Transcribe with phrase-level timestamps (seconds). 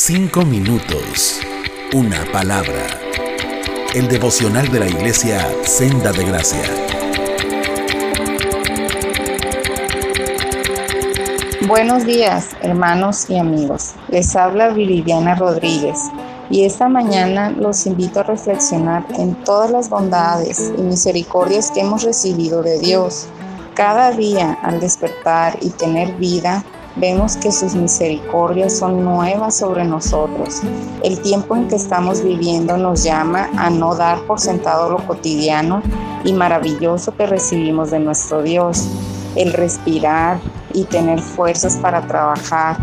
[0.00, 1.40] Cinco minutos.
[1.92, 2.86] Una palabra.
[3.96, 6.62] El devocional de la iglesia Senda de Gracia.
[11.66, 13.96] Buenos días, hermanos y amigos.
[14.06, 15.98] Les habla Viridiana Rodríguez
[16.48, 22.04] y esta mañana los invito a reflexionar en todas las bondades y misericordias que hemos
[22.04, 23.26] recibido de Dios.
[23.74, 26.64] Cada día al despertar y tener vida,
[26.98, 30.60] vemos que sus misericordias son nuevas sobre nosotros.
[31.02, 35.82] El tiempo en que estamos viviendo nos llama a no dar por sentado lo cotidiano
[36.24, 38.88] y maravilloso que recibimos de nuestro Dios.
[39.36, 40.40] El respirar
[40.72, 42.76] y tener fuerzas para trabajar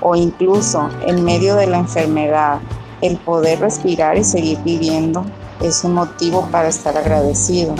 [0.00, 2.58] o incluso en medio de la enfermedad,
[3.00, 5.24] el poder respirar y seguir viviendo
[5.60, 7.74] es un motivo para estar agradecido.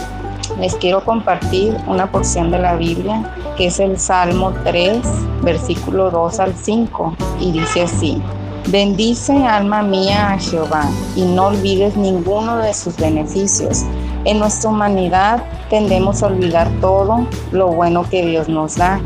[0.58, 5.00] Les quiero compartir una porción de la Biblia que es el Salmo 3,
[5.42, 8.22] versículo 2 al 5, y dice así.
[8.68, 13.82] Bendice alma mía a Jehová y no olvides ninguno de sus beneficios.
[14.24, 19.00] En nuestra humanidad tendemos a olvidar todo lo bueno que Dios nos da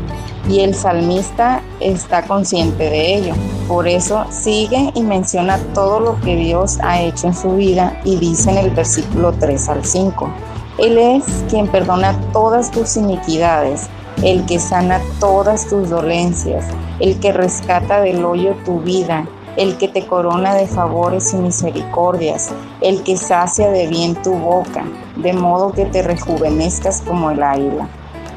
[0.47, 3.33] y el salmista está consciente de ello.
[3.67, 8.17] Por eso sigue y menciona todo lo que Dios ha hecho en su vida y
[8.17, 10.29] dice en el versículo 3 al 5.
[10.77, 13.89] Él es quien perdona todas tus iniquidades
[14.23, 16.65] el que sana todas tus dolencias,
[16.99, 22.49] el que rescata del hoyo tu vida, el que te corona de favores y misericordias,
[22.81, 24.85] el que sacia de bien tu boca,
[25.17, 27.87] de modo que te rejuvenezcas como el águila.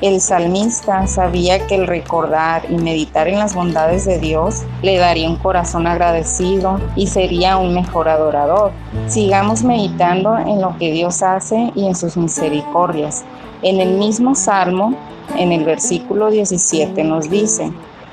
[0.03, 5.29] El salmista sabía que el recordar y meditar en las bondades de Dios le daría
[5.29, 8.73] un corazón agradecido y sería un mejor adorador.
[9.09, 13.25] Sigamos meditando en lo que Dios hace y en sus misericordias.
[13.61, 14.97] En el mismo salmo
[15.37, 17.71] en el versículo 17 nos dice,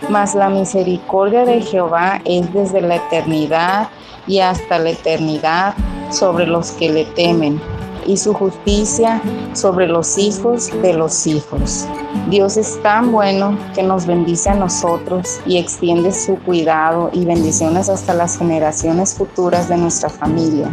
[0.09, 3.87] mas la misericordia de Jehová es desde la eternidad
[4.27, 5.73] y hasta la eternidad
[6.11, 7.61] sobre los que le temen,
[8.07, 9.21] y su justicia
[9.53, 11.85] sobre los hijos de los hijos.
[12.29, 17.89] Dios es tan bueno que nos bendice a nosotros y extiende su cuidado y bendiciones
[17.89, 20.69] hasta las generaciones futuras de nuestra familia.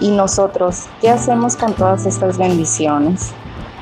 [0.00, 3.32] ¿Y nosotros qué hacemos con todas estas bendiciones?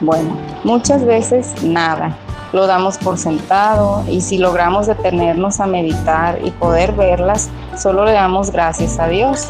[0.01, 2.17] Bueno, muchas veces nada.
[2.53, 8.13] Lo damos por sentado y si logramos detenernos a meditar y poder verlas, solo le
[8.13, 9.49] damos gracias a Dios,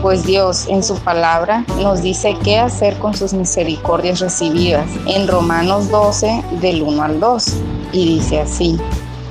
[0.00, 5.90] pues Dios en su palabra nos dice qué hacer con sus misericordias recibidas en Romanos
[5.90, 7.46] 12 del 1 al 2
[7.92, 8.78] y dice así.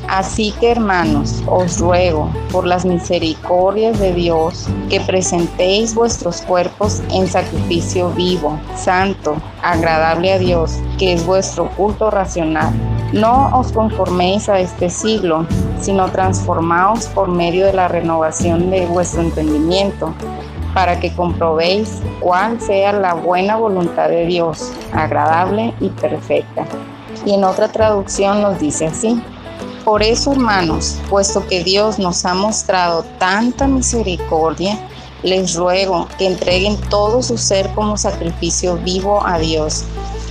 [0.07, 7.27] Así que hermanos, os ruego por las misericordias de Dios que presentéis vuestros cuerpos en
[7.27, 12.73] sacrificio vivo, santo, agradable a Dios, que es vuestro culto racional.
[13.13, 15.45] No os conforméis a este siglo,
[15.79, 20.13] sino transformaos por medio de la renovación de vuestro entendimiento,
[20.73, 26.65] para que comprobéis cuál sea la buena voluntad de Dios, agradable y perfecta.
[27.25, 29.21] Y en otra traducción nos dice así
[29.87, 34.77] por eso, hermanos, puesto que Dios nos ha mostrado tanta misericordia,
[35.23, 39.85] les ruego que entreguen todo su ser como sacrificio vivo a Dios.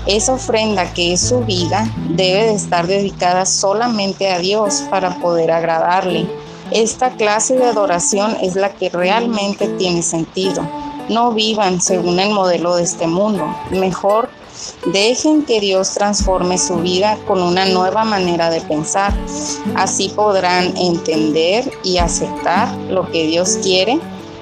[0.06, 5.50] Esa ofrenda que es su vida debe de estar dedicada solamente a Dios para poder
[5.50, 6.27] agradarle.
[6.71, 10.69] Esta clase de adoración es la que realmente tiene sentido.
[11.09, 13.47] No vivan según el modelo de este mundo.
[13.71, 14.28] Mejor
[14.87, 19.12] Dejen que Dios transforme su vida con una nueva manera de pensar.
[19.75, 23.99] Así podrán entender y aceptar lo que Dios quiere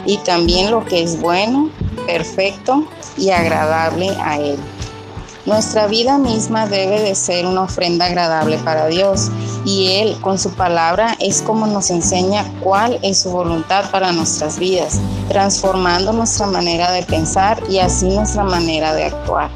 [0.07, 1.71] y también lo que es bueno,
[2.07, 2.85] perfecto
[3.17, 4.59] y agradable a Él.
[5.47, 9.31] Nuestra vida misma debe de ser una ofrenda agradable para Dios
[9.67, 14.59] y Él con su palabra es como nos enseña cuál es su voluntad para nuestras
[14.59, 19.51] vidas, transformando nuestra manera de pensar y así nuestra manera de actuar.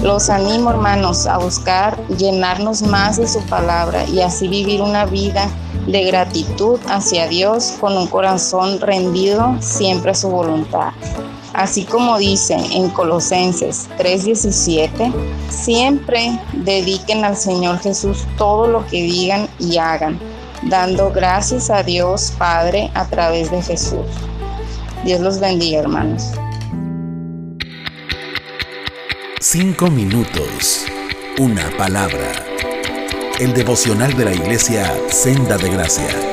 [0.00, 5.48] Los animo, hermanos, a buscar llenarnos más de su palabra y así vivir una vida
[5.88, 10.92] de gratitud hacia Dios con un corazón rendido siempre a su voluntad.
[11.54, 15.12] Así como dice en Colosenses 3:17,
[15.50, 20.18] siempre dediquen al Señor Jesús todo lo que digan y hagan,
[20.62, 24.06] dando gracias a Dios Padre a través de Jesús.
[25.04, 26.30] Dios los bendiga, hermanos.
[29.40, 30.86] Cinco minutos.
[31.38, 32.32] Una palabra.
[33.40, 36.31] El devocional de la iglesia Senda de Gracia.